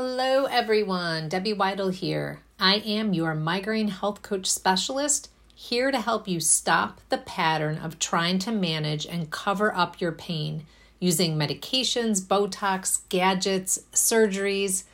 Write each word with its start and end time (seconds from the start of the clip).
Hello, 0.00 0.44
everyone. 0.44 1.28
Debbie 1.28 1.54
Weidel 1.54 1.92
here. 1.92 2.38
I 2.56 2.76
am 2.76 3.12
your 3.12 3.34
migraine 3.34 3.88
health 3.88 4.22
coach 4.22 4.46
specialist 4.46 5.28
here 5.56 5.90
to 5.90 6.00
help 6.00 6.28
you 6.28 6.38
stop 6.38 7.00
the 7.08 7.18
pattern 7.18 7.78
of 7.78 7.98
trying 7.98 8.38
to 8.38 8.52
manage 8.52 9.06
and 9.06 9.32
cover 9.32 9.74
up 9.74 10.00
your 10.00 10.12
pain 10.12 10.64
using 11.00 11.36
medications, 11.36 12.20
Botox, 12.20 13.00
gadgets, 13.08 13.80
surgeries, 13.92 14.84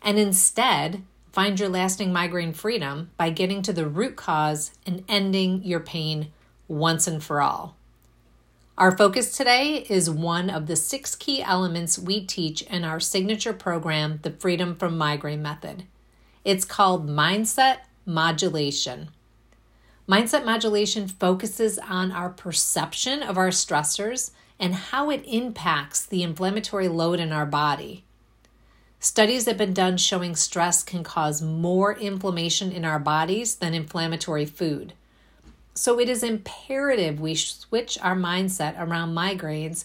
and 0.00 0.18
instead 0.18 1.02
find 1.30 1.60
your 1.60 1.68
lasting 1.68 2.10
migraine 2.10 2.54
freedom 2.54 3.10
by 3.18 3.28
getting 3.28 3.60
to 3.60 3.72
the 3.74 3.86
root 3.86 4.16
cause 4.16 4.70
and 4.86 5.04
ending 5.10 5.62
your 5.62 5.80
pain 5.80 6.28
once 6.68 7.06
and 7.06 7.22
for 7.22 7.42
all. 7.42 7.76
Our 8.76 8.96
focus 8.96 9.36
today 9.36 9.86
is 9.88 10.10
one 10.10 10.50
of 10.50 10.66
the 10.66 10.74
six 10.74 11.14
key 11.14 11.40
elements 11.40 11.96
we 11.96 12.26
teach 12.26 12.60
in 12.62 12.82
our 12.82 12.98
signature 12.98 13.52
program, 13.52 14.18
the 14.22 14.32
Freedom 14.32 14.74
from 14.74 14.98
Migraine 14.98 15.42
Method. 15.42 15.84
It's 16.44 16.64
called 16.64 17.08
Mindset 17.08 17.76
Modulation. 18.04 19.10
Mindset 20.08 20.44
modulation 20.44 21.06
focuses 21.06 21.78
on 21.78 22.10
our 22.10 22.28
perception 22.28 23.22
of 23.22 23.38
our 23.38 23.50
stressors 23.50 24.32
and 24.58 24.74
how 24.74 25.08
it 25.08 25.22
impacts 25.24 26.04
the 26.04 26.24
inflammatory 26.24 26.88
load 26.88 27.20
in 27.20 27.30
our 27.30 27.46
body. 27.46 28.02
Studies 28.98 29.46
have 29.46 29.56
been 29.56 29.72
done 29.72 29.98
showing 29.98 30.34
stress 30.34 30.82
can 30.82 31.04
cause 31.04 31.40
more 31.40 31.96
inflammation 31.96 32.72
in 32.72 32.84
our 32.84 32.98
bodies 32.98 33.54
than 33.54 33.72
inflammatory 33.72 34.46
food. 34.46 34.94
So 35.74 35.98
it 35.98 36.08
is 36.08 36.22
imperative 36.22 37.20
we 37.20 37.34
switch 37.34 37.98
our 38.00 38.14
mindset 38.14 38.78
around 38.78 39.14
migraines 39.14 39.84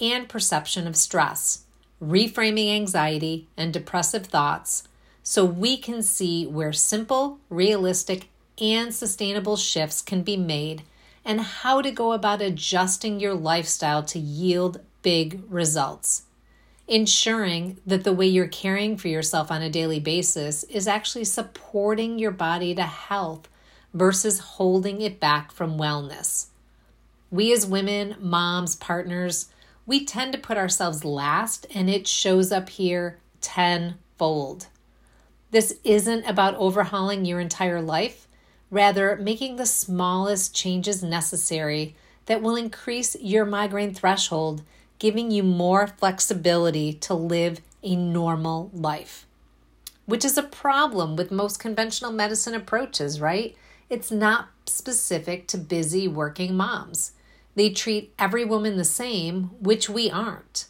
and 0.00 0.28
perception 0.28 0.86
of 0.86 0.96
stress, 0.96 1.64
reframing 2.02 2.74
anxiety 2.74 3.46
and 3.56 3.72
depressive 3.72 4.26
thoughts 4.26 4.84
so 5.22 5.44
we 5.44 5.76
can 5.76 6.02
see 6.02 6.46
where 6.46 6.72
simple, 6.72 7.38
realistic, 7.50 8.28
and 8.60 8.92
sustainable 8.92 9.56
shifts 9.56 10.02
can 10.02 10.22
be 10.22 10.36
made 10.36 10.82
and 11.24 11.40
how 11.40 11.82
to 11.82 11.90
go 11.90 12.12
about 12.12 12.42
adjusting 12.42 13.20
your 13.20 13.34
lifestyle 13.34 14.02
to 14.02 14.18
yield 14.18 14.80
big 15.02 15.42
results. 15.48 16.22
Ensuring 16.88 17.76
that 17.86 18.02
the 18.02 18.12
way 18.12 18.26
you're 18.26 18.48
caring 18.48 18.96
for 18.96 19.08
yourself 19.08 19.50
on 19.50 19.60
a 19.60 19.70
daily 19.70 20.00
basis 20.00 20.64
is 20.64 20.88
actually 20.88 21.24
supporting 21.24 22.18
your 22.18 22.30
body 22.30 22.74
to 22.74 22.82
health 22.82 23.48
versus 23.94 24.38
holding 24.38 25.00
it 25.00 25.20
back 25.20 25.52
from 25.52 25.78
wellness. 25.78 26.46
We, 27.30 27.52
as 27.52 27.66
women, 27.66 28.16
moms, 28.20 28.76
partners, 28.76 29.46
we 29.86 30.04
tend 30.04 30.32
to 30.32 30.38
put 30.38 30.56
ourselves 30.56 31.04
last, 31.04 31.66
and 31.74 31.88
it 31.88 32.06
shows 32.06 32.52
up 32.52 32.68
here 32.68 33.18
tenfold. 33.40 34.66
This 35.50 35.78
isn't 35.84 36.28
about 36.28 36.54
overhauling 36.56 37.24
your 37.24 37.40
entire 37.40 37.80
life 37.80 38.28
rather, 38.70 39.16
making 39.16 39.56
the 39.56 39.66
smallest 39.66 40.54
changes 40.54 41.02
necessary 41.02 41.94
that 42.26 42.42
will 42.42 42.56
increase 42.56 43.16
your 43.20 43.44
migraine 43.44 43.94
threshold, 43.94 44.62
giving 44.98 45.30
you 45.30 45.42
more 45.42 45.86
flexibility 45.86 46.92
to 46.92 47.14
live 47.14 47.60
a 47.82 47.96
normal 47.96 48.70
life. 48.74 49.26
Which 50.06 50.24
is 50.24 50.36
a 50.36 50.42
problem 50.42 51.16
with 51.16 51.30
most 51.30 51.58
conventional 51.58 52.12
medicine 52.12 52.54
approaches, 52.54 53.20
right? 53.20 53.56
It's 53.90 54.10
not 54.10 54.48
specific 54.66 55.46
to 55.48 55.58
busy 55.58 56.06
working 56.06 56.54
moms. 56.54 57.12
They 57.54 57.70
treat 57.70 58.12
every 58.18 58.44
woman 58.44 58.76
the 58.76 58.84
same, 58.84 59.44
which 59.60 59.88
we 59.88 60.10
aren't. 60.10 60.66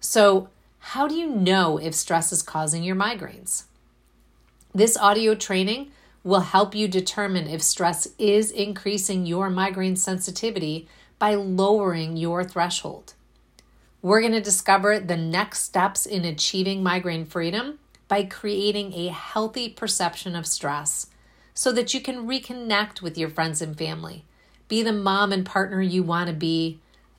So, 0.00 0.48
how 0.78 1.06
do 1.06 1.14
you 1.14 1.26
know 1.26 1.78
if 1.78 1.94
stress 1.94 2.32
is 2.32 2.42
causing 2.42 2.82
your 2.82 2.96
migraines? 2.96 3.64
This 4.74 4.96
audio 4.96 5.34
training 5.34 5.90
will 6.24 6.40
help 6.40 6.74
you 6.74 6.88
determine 6.88 7.46
if 7.46 7.62
stress 7.62 8.08
is 8.18 8.50
increasing 8.50 9.26
your 9.26 9.50
migraine 9.50 9.96
sensitivity 9.96 10.88
by 11.18 11.34
lowering 11.34 12.16
your 12.16 12.44
threshold. 12.44 13.14
We're 14.00 14.20
going 14.20 14.32
to 14.32 14.40
discover 14.40 14.98
the 15.00 15.16
next 15.16 15.60
steps 15.60 16.06
in 16.06 16.24
achieving 16.24 16.82
migraine 16.82 17.26
freedom 17.26 17.78
by 18.06 18.24
creating 18.24 18.94
a 18.94 19.08
healthy 19.08 19.68
perception 19.68 20.34
of 20.34 20.46
stress 20.46 21.08
so 21.58 21.72
that 21.72 21.92
you 21.92 22.00
can 22.00 22.24
reconnect 22.24 23.02
with 23.02 23.18
your 23.18 23.28
friends 23.28 23.60
and 23.60 23.76
family, 23.76 24.24
be 24.68 24.80
the 24.80 24.92
mom 24.92 25.32
and 25.32 25.44
partner 25.44 25.82
you 25.82 26.04
want 26.04 26.28
to 26.28 26.32
be, 26.32 26.78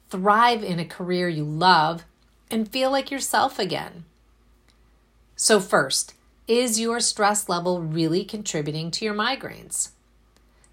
thrive 0.09 0.63
in 0.63 0.79
a 0.79 0.85
career 0.85 1.27
you 1.27 1.43
love, 1.43 2.05
and 2.49 2.71
feel 2.71 2.89
like 2.89 3.11
yourself 3.11 3.59
again. 3.59 4.05
So, 5.35 5.59
first, 5.59 6.13
is 6.47 6.79
your 6.79 7.01
stress 7.01 7.49
level 7.49 7.81
really 7.81 8.23
contributing 8.23 8.91
to 8.91 9.03
your 9.03 9.13
migraines? 9.13 9.89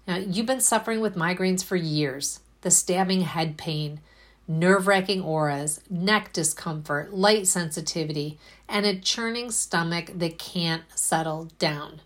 Now, 0.07 0.15
you've 0.15 0.45
been 0.45 0.61
suffering 0.61 1.01
with 1.01 1.17
migraines 1.17 1.61
for 1.61 1.75
years 1.75 2.39
the 2.61 2.71
stabbing 2.71 3.23
head 3.23 3.57
pain, 3.57 3.99
nerve 4.47 4.87
wracking 4.87 5.21
auras, 5.21 5.81
neck 5.89 6.31
discomfort, 6.31 7.13
light 7.13 7.47
sensitivity, 7.47 8.39
and 8.69 8.85
a 8.85 8.97
churning 8.97 9.51
stomach 9.51 10.09
that 10.15 10.39
can't 10.39 10.83
settle 10.95 11.49
down. 11.59 11.99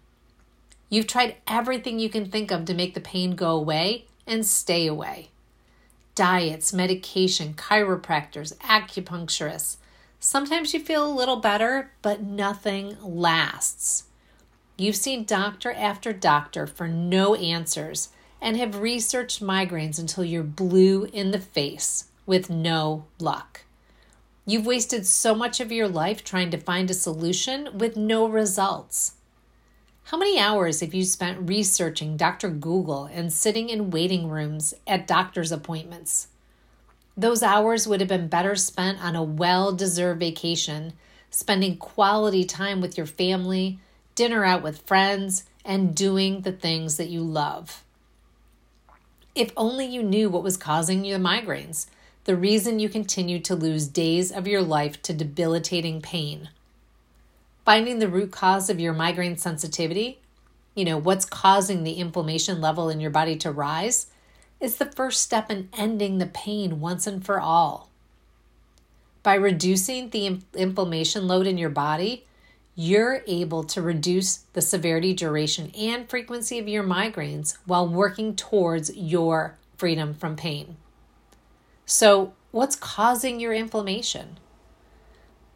You've 0.91 1.07
tried 1.07 1.37
everything 1.47 1.97
you 1.97 2.09
can 2.09 2.29
think 2.29 2.51
of 2.51 2.65
to 2.65 2.75
make 2.75 2.93
the 2.93 3.01
pain 3.01 3.31
go 3.31 3.55
away 3.55 4.05
and 4.27 4.45
stay 4.45 4.85
away 4.85 5.29
diets, 6.13 6.71
medication, 6.73 7.53
chiropractors, 7.55 8.55
acupuncturists, 8.57 9.77
Sometimes 10.23 10.71
you 10.71 10.79
feel 10.79 11.03
a 11.03 11.09
little 11.11 11.37
better, 11.37 11.89
but 12.03 12.21
nothing 12.21 12.95
lasts. 13.01 14.03
You've 14.77 14.95
seen 14.95 15.25
doctor 15.25 15.71
after 15.71 16.13
doctor 16.13 16.67
for 16.67 16.87
no 16.87 17.33
answers 17.33 18.09
and 18.39 18.55
have 18.55 18.81
researched 18.81 19.41
migraines 19.41 19.97
until 19.97 20.23
you're 20.23 20.43
blue 20.43 21.05
in 21.05 21.31
the 21.31 21.39
face 21.39 22.05
with 22.27 22.51
no 22.51 23.05
luck. 23.17 23.61
You've 24.45 24.67
wasted 24.67 25.07
so 25.07 25.33
much 25.33 25.59
of 25.59 25.71
your 25.71 25.87
life 25.87 26.23
trying 26.23 26.51
to 26.51 26.57
find 26.57 26.91
a 26.91 26.93
solution 26.93 27.69
with 27.75 27.97
no 27.97 28.27
results. 28.27 29.13
How 30.05 30.17
many 30.17 30.39
hours 30.39 30.81
have 30.81 30.93
you 30.93 31.03
spent 31.05 31.47
researching 31.47 32.17
Dr. 32.17 32.49
Google 32.49 33.05
and 33.05 33.31
sitting 33.31 33.69
in 33.69 33.91
waiting 33.91 34.29
rooms 34.29 34.73
at 34.85 35.07
doctor's 35.07 35.51
appointments? 35.51 36.27
Those 37.15 37.43
hours 37.43 37.87
would 37.87 37.99
have 37.99 38.09
been 38.09 38.27
better 38.27 38.55
spent 38.55 39.01
on 39.01 39.15
a 39.15 39.23
well 39.23 39.71
deserved 39.71 40.19
vacation, 40.19 40.93
spending 41.29 41.77
quality 41.77 42.43
time 42.43 42.81
with 42.81 42.97
your 42.97 43.05
family, 43.05 43.79
dinner 44.15 44.43
out 44.43 44.63
with 44.63 44.81
friends, 44.81 45.45
and 45.63 45.95
doing 45.95 46.41
the 46.41 46.51
things 46.51 46.97
that 46.97 47.09
you 47.09 47.21
love. 47.21 47.83
If 49.33 49.51
only 49.55 49.85
you 49.85 50.03
knew 50.03 50.29
what 50.29 50.43
was 50.43 50.57
causing 50.57 51.05
your 51.05 51.19
migraines, 51.19 51.85
the 52.25 52.35
reason 52.35 52.79
you 52.79 52.89
continue 52.89 53.39
to 53.39 53.55
lose 53.55 53.87
days 53.87 54.31
of 54.31 54.47
your 54.47 54.61
life 54.61 55.01
to 55.03 55.13
debilitating 55.13 56.01
pain. 56.01 56.49
Finding 57.65 57.99
the 57.99 58.07
root 58.07 58.31
cause 58.31 58.69
of 58.69 58.79
your 58.79 58.93
migraine 58.93 59.37
sensitivity, 59.37 60.19
you 60.75 60.85
know, 60.85 60.97
what's 60.97 61.25
causing 61.25 61.83
the 61.83 61.93
inflammation 61.93 62.59
level 62.59 62.89
in 62.89 62.99
your 62.99 63.11
body 63.11 63.35
to 63.37 63.51
rise, 63.51 64.07
is 64.59 64.77
the 64.77 64.85
first 64.85 65.21
step 65.21 65.51
in 65.51 65.69
ending 65.77 66.17
the 66.17 66.25
pain 66.27 66.79
once 66.79 67.05
and 67.07 67.25
for 67.25 67.39
all. 67.39 67.89
By 69.23 69.35
reducing 69.35 70.09
the 70.09 70.39
inflammation 70.55 71.27
load 71.27 71.45
in 71.45 71.57
your 71.57 71.69
body, 71.69 72.25
you're 72.75 73.21
able 73.27 73.63
to 73.65 73.81
reduce 73.81 74.37
the 74.53 74.61
severity, 74.61 75.13
duration, 75.13 75.71
and 75.77 76.09
frequency 76.09 76.57
of 76.57 76.67
your 76.67 76.83
migraines 76.83 77.57
while 77.65 77.87
working 77.87 78.35
towards 78.35 78.95
your 78.95 79.57
freedom 79.77 80.13
from 80.13 80.35
pain. 80.35 80.77
So, 81.85 82.33
what's 82.51 82.75
causing 82.75 83.39
your 83.39 83.53
inflammation? 83.53 84.39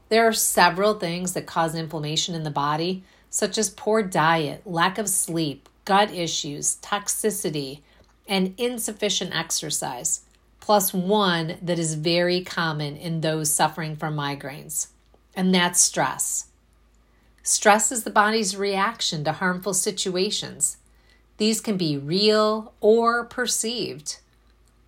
There 0.09 0.27
are 0.27 0.33
several 0.33 0.95
things 0.95 1.33
that 1.33 1.45
cause 1.45 1.75
inflammation 1.75 2.35
in 2.35 2.43
the 2.43 2.51
body, 2.51 3.03
such 3.29 3.57
as 3.57 3.69
poor 3.69 4.03
diet, 4.03 4.61
lack 4.65 4.97
of 4.97 5.09
sleep, 5.09 5.67
gut 5.83 6.13
issues, 6.13 6.77
toxicity, 6.77 7.81
and 8.27 8.53
insufficient 8.57 9.35
exercise, 9.35 10.21
plus 10.59 10.93
one 10.93 11.57
that 11.61 11.79
is 11.79 11.95
very 11.95 12.43
common 12.43 12.95
in 12.95 13.21
those 13.21 13.53
suffering 13.53 13.95
from 13.95 14.15
migraines, 14.15 14.87
and 15.35 15.53
that's 15.53 15.81
stress. 15.81 16.47
Stress 17.43 17.91
is 17.91 18.03
the 18.03 18.09
body's 18.09 18.57
reaction 18.57 19.23
to 19.23 19.31
harmful 19.31 19.73
situations. 19.73 20.77
These 21.37 21.61
can 21.61 21.77
be 21.77 21.97
real 21.97 22.73
or 22.81 23.25
perceived. 23.25 24.17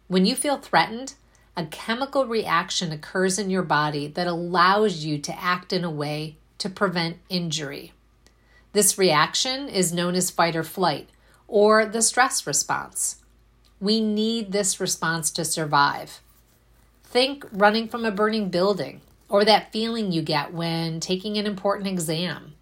When 0.07 0.25
you 0.25 0.35
feel 0.35 0.57
threatened, 0.57 1.13
a 1.57 1.65
chemical 1.65 2.27
reaction 2.27 2.91
occurs 2.91 3.39
in 3.39 3.49
your 3.49 3.63
body 3.63 4.07
that 4.07 4.27
allows 4.27 5.03
you 5.03 5.17
to 5.17 5.43
act 5.43 5.73
in 5.73 5.83
a 5.83 5.89
way 5.89 6.37
to 6.59 6.69
prevent 6.69 7.17
injury. 7.29 7.93
This 8.73 8.99
reaction 8.99 9.67
is 9.67 9.91
known 9.91 10.13
as 10.13 10.29
fight 10.29 10.55
or 10.55 10.63
flight, 10.63 11.09
or 11.47 11.83
the 11.83 12.03
stress 12.03 12.45
response. 12.45 13.23
We 13.79 14.01
need 14.01 14.51
this 14.51 14.79
response 14.79 15.31
to 15.31 15.43
survive. 15.43 16.21
Think 17.03 17.43
running 17.51 17.87
from 17.87 18.05
a 18.05 18.11
burning 18.11 18.49
building, 18.49 19.01
or 19.27 19.43
that 19.43 19.71
feeling 19.71 20.11
you 20.11 20.21
get 20.21 20.53
when 20.53 20.99
taking 20.99 21.37
an 21.37 21.47
important 21.47 21.87
exam. 21.87 22.53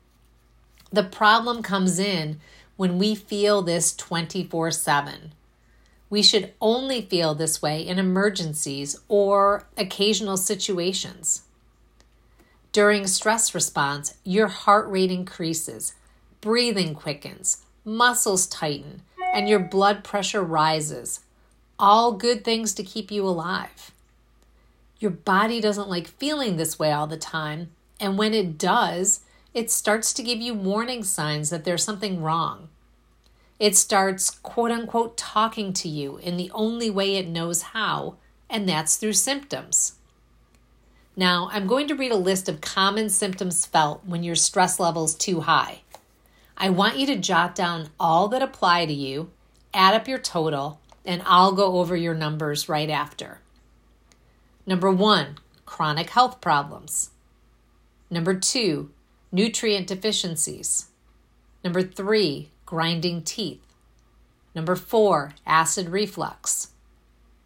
The 0.93 1.03
problem 1.03 1.61
comes 1.63 1.99
in 1.99 2.39
when 2.77 2.97
we 2.97 3.13
feel 3.13 3.61
this 3.61 3.93
24 3.93 4.71
7. 4.71 5.33
We 6.09 6.21
should 6.21 6.53
only 6.61 7.01
feel 7.01 7.33
this 7.33 7.61
way 7.61 7.85
in 7.85 7.99
emergencies 7.99 8.99
or 9.07 9.67
occasional 9.77 10.37
situations. 10.37 11.43
During 12.71 13.07
stress 13.07 13.55
response, 13.55 14.15
your 14.23 14.47
heart 14.47 14.89
rate 14.89 15.11
increases, 15.11 15.93
breathing 16.41 16.93
quickens, 16.93 17.63
muscles 17.83 18.47
tighten, 18.47 19.01
and 19.33 19.49
your 19.49 19.59
blood 19.59 20.03
pressure 20.03 20.43
rises. 20.43 21.21
All 21.79 22.11
good 22.13 22.43
things 22.43 22.73
to 22.75 22.83
keep 22.83 23.11
you 23.11 23.25
alive. 23.25 23.91
Your 24.99 25.11
body 25.11 25.59
doesn't 25.59 25.89
like 25.89 26.07
feeling 26.07 26.57
this 26.57 26.79
way 26.79 26.91
all 26.91 27.07
the 27.07 27.17
time, 27.17 27.71
and 27.99 28.17
when 28.17 28.33
it 28.33 28.57
does, 28.57 29.21
it 29.53 29.71
starts 29.71 30.13
to 30.13 30.23
give 30.23 30.39
you 30.39 30.53
warning 30.53 31.03
signs 31.03 31.49
that 31.49 31.63
there's 31.63 31.83
something 31.83 32.21
wrong. 32.21 32.69
It 33.59 33.75
starts, 33.75 34.29
quote 34.29 34.71
unquote, 34.71 35.17
talking 35.17 35.71
to 35.73 35.87
you 35.87 36.17
in 36.17 36.37
the 36.37 36.51
only 36.53 36.89
way 36.89 37.15
it 37.15 37.27
knows 37.27 37.61
how, 37.61 38.15
and 38.49 38.67
that's 38.67 38.97
through 38.97 39.13
symptoms. 39.13 39.93
Now, 41.15 41.49
I'm 41.51 41.65
going 41.65 41.87
to 41.87 41.95
read 41.95 42.11
a 42.11 42.17
list 42.17 42.49
of 42.49 42.59
common 42.59 43.09
symptoms 43.09 43.65
felt 43.65 44.05
when 44.05 44.23
your 44.23 44.35
stress 44.35 44.79
level 44.79 45.05
is 45.05 45.15
too 45.15 45.41
high. 45.41 45.81
I 46.57 46.69
want 46.69 46.97
you 46.97 47.05
to 47.07 47.15
jot 47.15 47.55
down 47.55 47.89
all 47.99 48.27
that 48.29 48.41
apply 48.41 48.85
to 48.85 48.93
you, 48.93 49.31
add 49.73 49.93
up 49.93 50.07
your 50.07 50.19
total, 50.19 50.79
and 51.05 51.21
I'll 51.25 51.53
go 51.53 51.79
over 51.79 51.95
your 51.95 52.13
numbers 52.13 52.67
right 52.67 52.89
after. 52.89 53.39
Number 54.65 54.91
one, 54.91 55.37
chronic 55.65 56.09
health 56.09 56.41
problems. 56.41 57.11
Number 58.09 58.33
two, 58.33 58.89
nutrient 59.31 59.87
deficiencies. 59.87 60.87
Number 61.63 61.81
three, 61.81 62.49
grinding 62.65 63.21
teeth. 63.21 63.61
Number 64.53 64.75
four, 64.75 65.33
acid 65.45 65.89
reflux. 65.89 66.69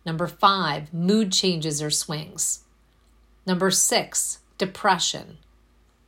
Number 0.05 0.27
five, 0.27 0.93
mood 0.93 1.31
changes 1.31 1.81
or 1.81 1.89
swings. 1.89 2.63
Number 3.45 3.71
six, 3.71 4.39
depression. 4.57 5.37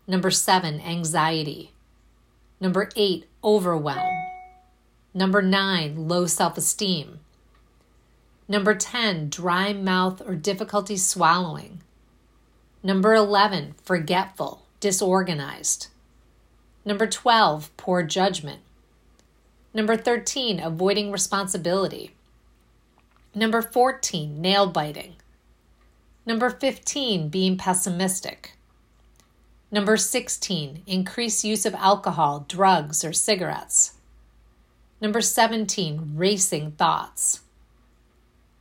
Number 0.08 0.32
seven, 0.32 0.80
anxiety. 0.82 1.72
Number 2.60 2.90
eight, 2.96 3.28
overwhelm. 3.44 4.14
Number 5.14 5.42
nine, 5.42 6.08
low 6.08 6.26
self 6.26 6.58
esteem. 6.58 7.20
Number 8.52 8.76
10, 8.76 9.30
dry 9.30 9.72
mouth 9.72 10.22
or 10.28 10.36
difficulty 10.36 10.98
swallowing. 10.98 11.82
Number 12.84 13.14
11, 13.14 13.76
forgetful, 13.82 14.66
disorganized. 14.82 15.88
Number 16.84 17.08
12, 17.08 17.76
poor 17.78 18.04
judgment. 18.04 18.60
Number 19.74 19.96
13, 19.96 20.60
avoiding 20.60 21.12
responsibility. 21.12 22.14
Number 23.34 23.62
14, 23.62 24.42
nail 24.42 24.68
biting. 24.68 25.16
Number 26.26 26.50
15, 26.50 27.30
being 27.30 27.58
pessimistic. 27.58 28.54
Number 29.72 29.96
16, 29.96 30.84
increased 30.86 31.46
use 31.46 31.66
of 31.66 31.74
alcohol, 31.76 32.46
drugs, 32.50 33.06
or 33.06 33.14
cigarettes. 33.14 33.94
Number 35.00 35.22
17, 35.22 36.12
racing 36.16 36.72
thoughts. 36.72 37.40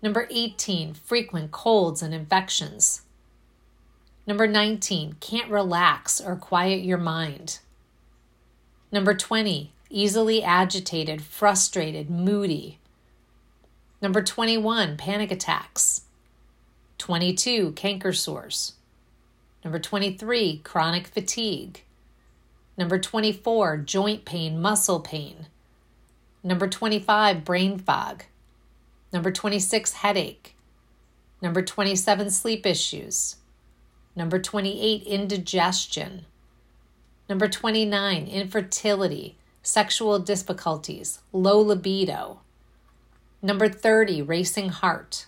Number 0.03 0.29
18, 0.31 0.95
frequent 0.95 1.51
colds 1.51 2.01
and 2.01 2.15
infections. 2.15 3.03
Number 4.27 4.47
19, 4.47 5.17
can't 5.19 5.51
relax 5.51 6.21
or 6.21 6.37
quiet 6.37 6.85
your 6.85 6.99
mind. 6.99 7.59
Number 8.93 9.15
20, 9.15 9.73
easily 9.91 10.43
agitated, 10.43 11.23
frustrated, 11.23 12.09
moody. 12.09 12.79
Number 14.01 14.23
21, 14.23 14.97
panic 14.97 15.31
attacks. 15.31 16.03
22, 16.99 17.73
canker 17.73 18.13
sores. 18.13 18.75
Number 19.65 19.79
23, 19.79 20.59
chronic 20.65 21.07
fatigue. 21.07 21.83
Number 22.79 22.99
24, 22.99 23.79
joint 23.79 24.25
pain, 24.25 24.61
muscle 24.61 25.01
pain. 25.01 25.47
Number 26.43 26.67
25, 26.67 27.45
brain 27.45 27.79
fog. 27.79 28.25
Number 29.13 29.31
26, 29.31 29.93
headache. 29.95 30.55
Number 31.43 31.63
27, 31.63 32.31
sleep 32.31 32.65
issues. 32.65 33.37
Number 34.17 34.39
28, 34.39 35.03
indigestion. 35.03 36.25
Number 37.29 37.49
29, 37.49 38.27
infertility, 38.27 39.37
sexual 39.63 40.19
difficulties, 40.19 41.21
low 41.33 41.61
libido. 41.61 42.41
Number 43.43 43.69
30, 43.69 44.23
racing 44.23 44.69
heart. 44.69 45.27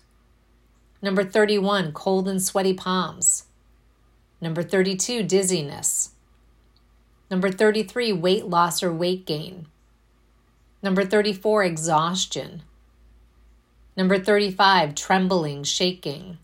Number 1.01 1.25
31, 1.25 1.93
cold 1.93 2.29
and 2.29 2.43
sweaty 2.43 2.75
palms. 2.75 3.45
Number 4.41 4.63
32, 4.63 5.23
dizziness. 5.23 6.11
Number 7.31 7.51
33, 7.51 8.13
weight 8.13 8.47
loss 8.47 8.83
or 8.83 8.93
weight 8.93 9.25
gain. 9.25 9.67
Number 10.83 11.05
34, 11.05 11.65
exhaustion. 11.65 12.63
Number 13.97 14.19
35, 14.19 14.95
trembling, 14.95 15.65
shaking. 15.65 16.39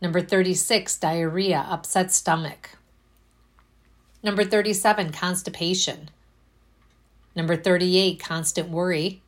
Number 0.00 0.20
36, 0.20 0.98
diarrhea, 0.98 1.66
upset 1.68 2.10
stomach. 2.10 2.70
Number 4.22 4.44
37, 4.44 5.12
constipation. 5.12 6.10
Number 7.34 7.56
38, 7.56 8.20
constant 8.20 8.68
worry. 8.68 9.22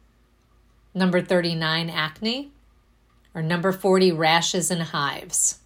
Number 0.95 1.21
39, 1.21 1.91
acne. 1.91 2.53
Or 3.35 3.43
number 3.43 3.73
40, 3.73 4.13
rashes 4.13 4.71
and 4.71 4.83
hives. 4.83 5.59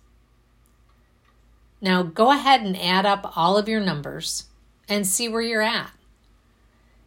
Now 1.81 2.03
go 2.03 2.33
ahead 2.33 2.63
and 2.63 2.77
add 2.77 3.07
up 3.07 3.37
all 3.37 3.57
of 3.57 3.69
your 3.69 3.81
numbers 3.81 4.45
and 4.89 5.07
see 5.07 5.29
where 5.29 5.43
you're 5.43 5.63
at. 5.63 5.91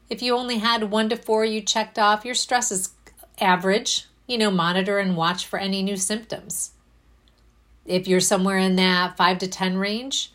If 0.09 0.21
you 0.21 0.35
only 0.35 0.59
had 0.59 0.91
one 0.91 1.09
to 1.09 1.15
four 1.15 1.45
you 1.45 1.61
checked 1.61 1.97
off, 1.97 2.25
your 2.25 2.35
stress 2.35 2.71
is 2.71 2.89
average, 3.39 4.07
you 4.27 4.37
know, 4.37 4.51
monitor 4.51 4.99
and 4.99 5.17
watch 5.17 5.45
for 5.45 5.57
any 5.57 5.81
new 5.81 5.97
symptoms. 5.97 6.71
If 7.85 8.07
you're 8.07 8.19
somewhere 8.19 8.57
in 8.57 8.75
that 8.75 9.17
5 9.17 9.39
to 9.39 9.47
10 9.47 9.77
range, 9.77 10.31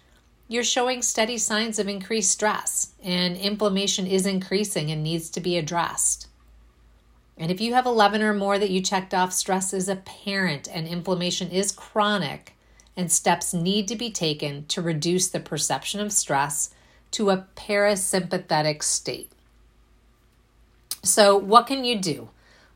you're 0.49 0.65
showing 0.65 1.03
steady 1.03 1.39
signs 1.39 1.79
of 1.79 1.89
increased 1.89 2.31
stress 2.31 2.93
and 3.03 3.37
inflammation 3.37 4.07
is 4.07 4.27
increasing 4.27 4.91
and 4.91 5.03
needs 5.03 5.29
to 5.31 5.41
be 5.41 5.57
addressed. 5.57 6.29
And 7.37 7.51
if 7.51 7.61
you 7.61 7.75
have 7.75 7.85
11 7.85 8.23
or 8.23 8.33
more 8.33 8.59
that 8.59 8.71
you 8.71 8.81
checked 8.81 9.13
off, 9.13 9.33
stress 9.33 9.73
is 9.75 9.89
apparent 9.89 10.69
and 10.73 10.87
inflammation 10.87 11.51
is 11.51 11.73
chronic, 11.73 12.55
and 12.97 13.13
steps 13.13 13.53
need 13.53 13.89
to 13.89 13.97
be 13.97 14.11
taken 14.11 14.65
to 14.67 14.81
reduce 14.81 15.29
the 15.29 15.41
perception 15.41 16.01
of 16.01 16.13
stress 16.13 16.71
to 17.11 17.31
a 17.31 17.47
parasympathetic 17.55 18.83
state. 18.83 19.33
So, 21.03 21.37
what 21.37 21.67
can 21.67 21.85
you 21.85 21.99
do? 21.99 22.31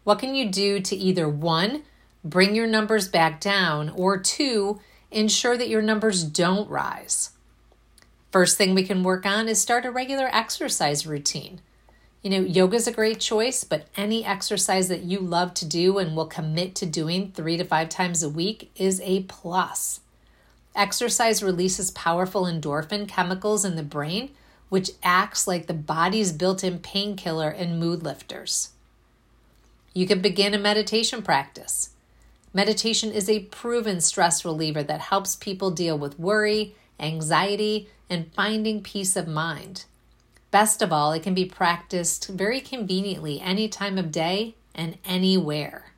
What 0.05 0.19
can 0.19 0.35
you 0.35 0.51
do 0.51 0.81
to 0.81 0.97
either 0.97 1.29
one, 1.29 1.85
bring 2.23 2.55
your 2.55 2.67
numbers 2.67 3.09
back 3.09 3.41
down, 3.41 3.89
or 3.91 4.19
two, 4.19 4.81
ensure 5.11 5.57
that 5.57 5.69
your 5.69 5.83
numbers 5.83 6.23
don't 6.23 6.69
rise? 6.69 7.31
First 8.31 8.57
thing 8.57 8.75
we 8.75 8.85
can 8.85 9.03
work 9.03 9.27
on 9.27 9.49
is 9.49 9.61
start 9.61 9.85
a 9.85 9.91
regular 9.91 10.29
exercise 10.33 11.07
routine. 11.07 11.61
You 12.23 12.31
know, 12.31 12.41
yoga 12.41 12.77
is 12.77 12.87
a 12.87 12.93
great 12.93 13.19
choice, 13.19 13.65
but 13.65 13.89
any 13.97 14.25
exercise 14.25 14.89
that 14.89 15.03
you 15.03 15.19
love 15.19 15.53
to 15.55 15.65
do 15.65 15.99
and 15.99 16.15
will 16.15 16.27
commit 16.27 16.75
to 16.77 16.87
doing 16.87 17.33
three 17.33 17.57
to 17.57 17.65
five 17.65 17.89
times 17.89 18.23
a 18.23 18.29
week 18.29 18.71
is 18.77 19.01
a 19.03 19.25
plus. 19.25 20.01
Exercise 20.77 21.43
releases 21.43 21.91
powerful 21.91 22.45
endorphin 22.45 23.09
chemicals 23.09 23.65
in 23.65 23.75
the 23.75 23.83
brain, 23.83 24.31
which 24.69 24.93
acts 25.03 25.49
like 25.49 25.67
the 25.67 25.75
body's 25.75 26.31
built 26.31 26.63
in 26.63 26.79
painkiller 26.79 27.49
and 27.49 27.81
mood 27.81 28.05
lifters. 28.05 28.71
You 29.93 30.07
can 30.07 30.21
begin 30.21 30.55
a 30.55 30.59
meditation 30.59 31.23
practice. 31.23 31.91
Meditation 32.55 33.11
is 33.11 33.29
a 33.29 33.41
proven 33.41 34.01
stress 34.01 34.45
reliever 34.45 34.85
that 34.85 35.01
helps 35.01 35.35
people 35.35 35.73
deal 35.73 35.99
with 35.99 36.21
worry, 36.21 36.75
anxiety, 37.01 37.89
and 38.09 38.33
finding 38.35 38.83
peace 38.83 39.17
of 39.17 39.27
mind. 39.27 39.85
Best 40.51 40.83
of 40.83 40.93
all, 40.93 41.13
it 41.13 41.23
can 41.23 41.35
be 41.35 41.45
practiced 41.45 42.29
very 42.29 42.61
conveniently 42.61 43.41
any 43.41 43.69
time 43.69 43.99
of 43.99 44.11
day 44.11 44.55
and 44.75 44.99
anywhere. 45.05 45.93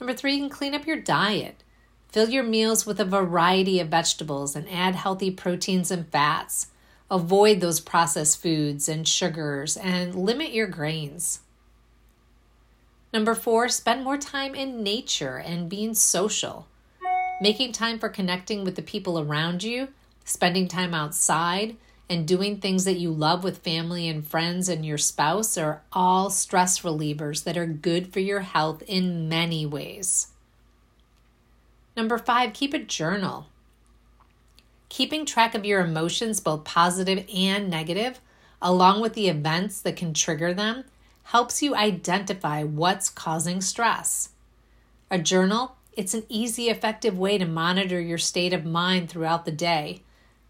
Number 0.00 0.14
three, 0.14 0.34
you 0.34 0.40
can 0.40 0.50
clean 0.50 0.74
up 0.74 0.86
your 0.86 1.00
diet. 1.00 1.62
Fill 2.10 2.28
your 2.28 2.44
meals 2.44 2.86
with 2.86 3.00
a 3.00 3.04
variety 3.04 3.80
of 3.80 3.88
vegetables 3.88 4.54
and 4.54 4.68
add 4.70 4.94
healthy 4.94 5.30
proteins 5.30 5.90
and 5.90 6.08
fats. 6.08 6.68
Avoid 7.10 7.60
those 7.60 7.80
processed 7.80 8.40
foods 8.40 8.88
and 8.88 9.06
sugars 9.08 9.76
and 9.76 10.14
limit 10.14 10.52
your 10.52 10.68
grains. 10.68 11.40
Number 13.12 13.34
four, 13.34 13.68
spend 13.68 14.04
more 14.04 14.18
time 14.18 14.54
in 14.54 14.82
nature 14.82 15.36
and 15.36 15.68
being 15.68 15.94
social. 15.94 16.66
Making 17.40 17.72
time 17.72 18.00
for 18.00 18.08
connecting 18.08 18.64
with 18.64 18.74
the 18.74 18.82
people 18.82 19.18
around 19.18 19.62
you, 19.62 19.88
spending 20.24 20.66
time 20.66 20.92
outside, 20.92 21.76
and 22.10 22.26
doing 22.26 22.56
things 22.56 22.84
that 22.84 22.98
you 22.98 23.12
love 23.12 23.44
with 23.44 23.58
family 23.58 24.08
and 24.08 24.26
friends 24.26 24.68
and 24.68 24.84
your 24.84 24.98
spouse 24.98 25.56
are 25.56 25.82
all 25.92 26.30
stress 26.30 26.80
relievers 26.80 27.44
that 27.44 27.56
are 27.56 27.66
good 27.66 28.12
for 28.12 28.20
your 28.20 28.40
health 28.40 28.82
in 28.86 29.28
many 29.28 29.66
ways. 29.66 30.28
Number 31.96 32.18
five, 32.18 32.54
keep 32.54 32.74
a 32.74 32.78
journal. 32.78 33.46
Keeping 34.88 35.26
track 35.26 35.54
of 35.54 35.64
your 35.64 35.80
emotions, 35.80 36.40
both 36.40 36.64
positive 36.64 37.24
and 37.32 37.68
negative, 37.68 38.20
along 38.60 39.00
with 39.00 39.14
the 39.14 39.28
events 39.28 39.80
that 39.82 39.96
can 39.96 40.14
trigger 40.14 40.54
them, 40.54 40.84
helps 41.24 41.62
you 41.62 41.76
identify 41.76 42.64
what's 42.64 43.10
causing 43.10 43.60
stress. 43.60 44.30
A 45.10 45.18
journal, 45.18 45.76
it's 45.98 46.14
an 46.14 46.22
easy, 46.28 46.68
effective 46.68 47.18
way 47.18 47.36
to 47.38 47.44
monitor 47.44 48.00
your 48.00 48.18
state 48.18 48.52
of 48.52 48.64
mind 48.64 49.10
throughout 49.10 49.44
the 49.44 49.50
day. 49.50 50.00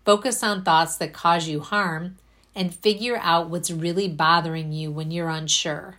Focus 0.04 0.42
on 0.42 0.62
thoughts 0.62 0.98
that 0.98 1.14
cause 1.14 1.48
you 1.48 1.60
harm 1.60 2.18
and 2.54 2.74
figure 2.74 3.16
out 3.22 3.48
what's 3.48 3.70
really 3.70 4.08
bothering 4.08 4.72
you 4.72 4.90
when 4.90 5.10
you're 5.10 5.30
unsure. 5.30 5.96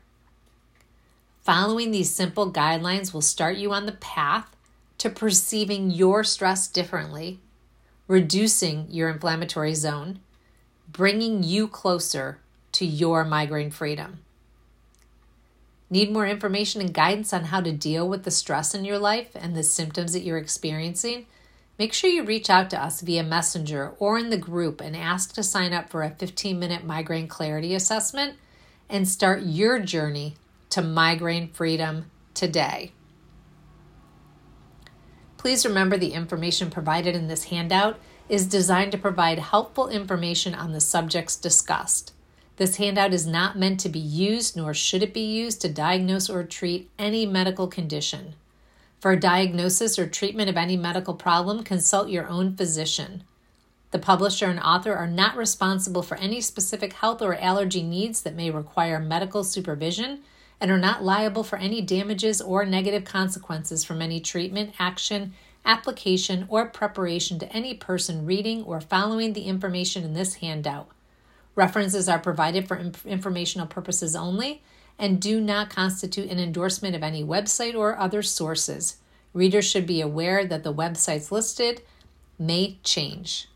Following 1.42 1.90
these 1.90 2.14
simple 2.14 2.54
guidelines 2.54 3.12
will 3.12 3.24
start 3.24 3.58
you 3.58 3.74
on 3.74 3.88
the 3.88 3.94
path 3.94 4.56
to 5.00 5.10
perceiving 5.10 5.90
your 5.90 6.24
stress 6.24 6.68
differently, 6.68 7.40
reducing 8.08 8.86
your 8.92 9.10
inflammatory 9.10 9.74
zone, 9.74 10.20
bringing 10.92 11.42
you 11.42 11.68
closer 11.68 12.38
to 12.74 12.86
your 12.86 13.26
migraine 13.26 13.72
freedom. 13.72 14.20
Need 15.90 16.12
more 16.12 16.28
information 16.28 16.82
and 16.82 16.94
guidance 16.94 17.34
on 17.34 17.46
how 17.46 17.62
to 17.62 17.72
deal 17.72 18.08
with 18.08 18.24
the 18.24 18.32
stress 18.32 18.76
in 18.76 18.86
your 18.86 19.00
life 19.00 19.32
and 19.34 19.56
the 19.56 19.64
symptoms 19.64 20.14
that 20.14 20.22
you're 20.22 20.38
experiencing? 20.38 21.26
Make 21.80 21.94
sure 21.94 22.10
you 22.10 22.24
reach 22.24 22.50
out 22.50 22.70
to 22.72 22.82
us 22.82 23.02
via 23.02 23.24
Messenger 23.24 23.94
or 23.98 24.20
in 24.20 24.30
the 24.30 24.38
group 24.38 24.82
and 24.82 24.96
ask 24.96 25.34
to 25.34 25.42
sign 25.42 25.74
up 25.74 25.90
for 25.90 26.04
a 26.04 26.12
15 26.12 26.60
minute 26.60 26.86
migraine 26.86 27.28
clarity 27.28 27.74
assessment 27.74 28.36
and 28.90 29.08
start 29.08 29.44
your 29.44 29.80
journey 29.80 30.36
to 30.70 30.82
migraine 30.82 31.48
freedom 31.48 32.12
today. 32.34 32.92
Please 35.38 35.66
remember 35.66 35.98
the 35.98 36.14
information 36.14 36.70
provided 36.70 37.16
in 37.16 37.28
this 37.28 37.46
handout 37.46 37.98
is 38.28 38.46
designed 38.46 38.92
to 38.92 38.98
provide 38.98 39.40
helpful 39.40 39.88
information 39.88 40.54
on 40.54 40.74
the 40.74 40.82
subjects 40.82 41.36
discussed. 41.36 42.14
This 42.60 42.76
handout 42.76 43.14
is 43.14 43.26
not 43.26 43.58
meant 43.58 43.80
to 43.80 43.90
be 43.90 44.00
used, 44.00 44.58
nor 44.58 44.74
should 44.74 45.02
it 45.02 45.14
be 45.14 45.22
used, 45.22 45.62
to 45.62 45.70
diagnose 45.70 46.30
or 46.30 46.44
treat 46.44 46.90
any 47.00 47.26
medical 47.26 47.68
condition. 47.68 48.36
For 49.00 49.14
a 49.14 49.20
diagnosis 49.20 49.98
or 49.98 50.10
treatment 50.10 50.50
of 50.50 50.58
any 50.58 50.76
medical 50.76 51.14
problem, 51.14 51.64
consult 51.64 52.10
your 52.10 52.28
own 52.28 52.58
physician. 52.58 53.24
The 53.92 54.00
publisher 54.00 54.48
and 54.48 54.60
author 54.60 54.94
are 54.94 55.08
not 55.08 55.38
responsible 55.38 56.04
for 56.04 56.18
any 56.18 56.42
specific 56.42 56.92
health 56.92 57.22
or 57.22 57.36
allergy 57.36 57.82
needs 57.82 58.24
that 58.24 58.36
may 58.36 58.52
require 58.52 59.00
medical 59.00 59.46
supervision 59.46 60.20
and 60.60 60.70
are 60.70 60.78
not 60.78 61.02
liable 61.02 61.46
for 61.46 61.58
any 61.58 61.82
damages 61.82 62.42
or 62.42 62.66
negative 62.66 63.06
consequences 63.06 63.86
from 63.86 64.02
any 64.02 64.20
treatment, 64.20 64.74
action, 64.80 65.32
application, 65.64 66.46
or 66.50 66.66
preparation 66.66 67.40
to 67.40 67.50
any 67.54 67.74
person 67.74 68.26
reading 68.26 68.64
or 68.64 68.82
following 68.82 69.32
the 69.32 69.44
information 69.44 70.04
in 70.04 70.14
this 70.14 70.36
handout. 70.36 70.90
References 71.60 72.08
are 72.08 72.20
provided 72.20 72.70
for 72.70 72.78
informational 73.06 73.68
purposes 73.68 74.16
only 74.16 74.64
and 74.98 75.22
do 75.22 75.42
not 75.42 75.70
constitute 75.70 76.32
an 76.32 76.40
endorsement 76.40 76.96
of 76.96 77.04
any 77.04 77.22
website 77.22 77.76
or 77.76 77.98
other 77.98 78.22
sources. 78.22 78.96
Readers 79.34 79.70
should 79.70 79.86
be 79.86 80.00
aware 80.00 80.46
that 80.46 80.64
the 80.64 80.74
websites 80.74 81.32
listed 81.32 81.82
may 82.40 82.78
change. 82.86 83.50